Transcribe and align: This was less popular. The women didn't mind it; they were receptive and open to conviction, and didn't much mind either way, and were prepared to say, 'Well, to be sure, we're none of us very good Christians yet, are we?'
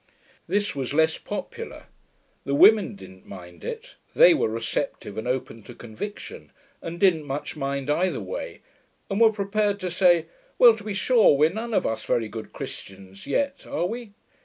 This 0.47 0.75
was 0.75 0.95
less 0.95 1.19
popular. 1.19 1.83
The 2.43 2.55
women 2.55 2.95
didn't 2.95 3.27
mind 3.27 3.63
it; 3.63 3.97
they 4.15 4.33
were 4.33 4.49
receptive 4.49 5.15
and 5.15 5.27
open 5.27 5.61
to 5.65 5.75
conviction, 5.75 6.51
and 6.81 6.99
didn't 6.99 7.25
much 7.27 7.55
mind 7.55 7.87
either 7.87 8.19
way, 8.19 8.61
and 9.11 9.21
were 9.21 9.31
prepared 9.31 9.79
to 9.81 9.91
say, 9.91 10.25
'Well, 10.57 10.75
to 10.75 10.83
be 10.83 10.95
sure, 10.95 11.37
we're 11.37 11.53
none 11.53 11.75
of 11.75 11.85
us 11.85 12.03
very 12.03 12.29
good 12.29 12.51
Christians 12.51 13.27
yet, 13.27 13.67
are 13.67 13.85
we?' 13.85 14.13